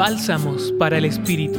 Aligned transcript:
Bálsamos 0.00 0.72
para 0.78 0.96
el 0.96 1.04
Espíritu. 1.04 1.58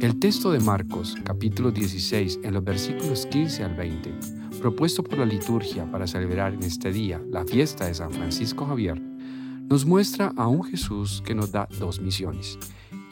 El 0.00 0.18
texto 0.18 0.50
de 0.50 0.60
Marcos, 0.60 1.14
capítulo 1.24 1.70
16, 1.70 2.40
en 2.42 2.54
los 2.54 2.64
versículos 2.64 3.26
15 3.26 3.64
al 3.64 3.76
20, 3.76 4.14
propuesto 4.58 5.04
por 5.04 5.18
la 5.18 5.26
liturgia 5.26 5.84
para 5.92 6.06
celebrar 6.06 6.54
en 6.54 6.62
este 6.62 6.90
día 6.90 7.20
la 7.30 7.44
fiesta 7.44 7.84
de 7.84 7.92
San 7.92 8.10
Francisco 8.12 8.64
Javier, 8.64 8.98
nos 8.98 9.84
muestra 9.84 10.32
a 10.38 10.48
un 10.48 10.64
Jesús 10.64 11.22
que 11.22 11.34
nos 11.34 11.52
da 11.52 11.68
dos 11.78 12.00
misiones, 12.00 12.58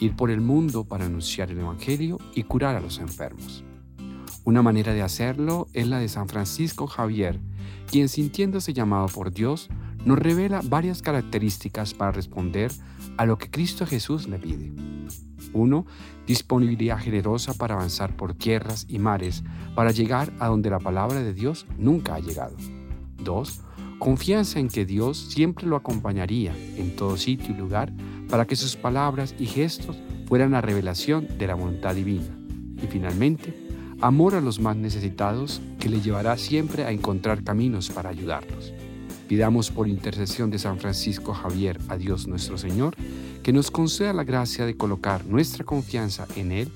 ir 0.00 0.16
por 0.16 0.30
el 0.30 0.40
mundo 0.40 0.84
para 0.84 1.04
anunciar 1.04 1.50
el 1.50 1.58
Evangelio 1.58 2.16
y 2.34 2.45
curar 2.45 2.74
a 2.74 2.80
los 2.80 3.00
enfermos. 3.00 3.62
Una 4.45 4.62
manera 4.62 4.95
de 4.95 5.02
hacerlo 5.02 5.66
es 5.74 5.88
la 5.88 5.98
de 5.98 6.08
San 6.08 6.26
Francisco 6.26 6.86
Javier, 6.86 7.38
quien 7.90 8.08
sintiéndose 8.08 8.72
llamado 8.72 9.08
por 9.08 9.30
Dios, 9.30 9.68
nos 10.05 10.18
revela 10.18 10.60
varias 10.65 11.02
características 11.02 11.95
para 11.95 12.12
responder 12.12 12.70
a 13.16 13.27
lo 13.27 13.38
que 13.38 13.51
Cristo 13.51 13.87
Jesús 13.87 14.28
le 14.28 14.38
pide. 14.38 14.73
1. 15.52 15.87
Disponibilidad 16.27 16.98
generosa 16.98 17.55
para 17.55 17.74
avanzar 17.74 18.16
por 18.16 18.34
tierras 18.34 18.87
y 18.88 18.98
mares 18.98 19.45
para 19.75 19.91
llegar 19.91 20.33
a 20.38 20.48
donde 20.48 20.70
la 20.70 20.78
palabra 20.78 21.23
de 21.23 21.34
Dios 21.34 21.66
nunca 21.78 22.14
ha 22.14 22.20
llegado. 22.20 22.56
2. 23.23 23.61
Confianza 23.98 24.59
en 24.59 24.69
que 24.69 24.84
Dios 24.84 25.16
siempre 25.16 25.66
lo 25.66 25.77
acompañaría 25.77 26.55
en 26.77 26.97
todo 26.97 27.16
sitio 27.16 27.55
y 27.55 27.59
lugar 27.59 27.92
para 28.28 28.45
que 28.47 28.56
sus 28.56 28.77
palabras 28.77 29.34
y 29.39 29.47
gestos 29.47 29.97
fueran 30.27 30.52
la 30.52 30.61
revelación 30.61 31.28
de 31.39 31.47
la 31.47 31.55
voluntad 31.55 31.95
divina. 31.95 32.36
Y 32.83 32.86
finalmente, 32.86 33.55
amor 34.00 34.34
a 34.34 34.41
los 34.41 34.59
más 34.61 34.77
necesitados 34.77 35.62
que 35.78 35.89
le 35.89 36.00
llevará 36.00 36.36
siempre 36.36 36.84
a 36.84 36.91
encontrar 36.91 37.45
caminos 37.45 37.91
para 37.91 38.11
ayudarlos. 38.11 38.75
Pidamos 39.28 39.70
por 39.70 39.88
intercesión 39.88 40.51
de 40.51 40.59
San 40.59 40.78
Francisco 40.78 41.33
Javier 41.33 41.78
a 41.88 41.96
Dios 41.96 42.27
nuestro 42.27 42.58
Señor 42.58 42.94
que 43.42 43.53
nos 43.53 43.70
conceda 43.70 44.12
la 44.12 44.25
gracia 44.25 44.67
de 44.67 44.77
colocar 44.77 45.25
nuestra 45.27 45.64
confianza 45.64 46.27
en 46.36 46.53
Él 46.53 46.70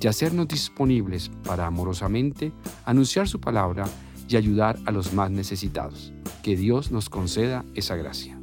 y 0.00 0.06
hacernos 0.06 0.48
disponibles 0.48 1.30
para 1.44 1.66
amorosamente 1.66 2.52
anunciar 2.84 3.28
su 3.28 3.40
palabra 3.40 3.84
y 4.28 4.36
ayudar 4.36 4.78
a 4.86 4.92
los 4.92 5.12
más 5.12 5.30
necesitados. 5.30 6.12
Que 6.42 6.56
Dios 6.56 6.90
nos 6.90 7.10
conceda 7.10 7.64
esa 7.74 7.96
gracia. 7.96 8.40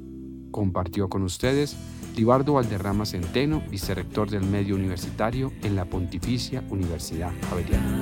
Compartió 0.51 1.09
con 1.09 1.23
ustedes 1.23 1.75
Libardo 2.15 2.53
Valderrama 2.53 3.05
Centeno, 3.05 3.63
vicerrector 3.69 4.29
del 4.29 4.43
medio 4.43 4.75
universitario 4.75 5.51
en 5.63 5.75
la 5.75 5.85
Pontificia 5.85 6.63
Universidad 6.69 7.31
Javeriana. 7.49 8.01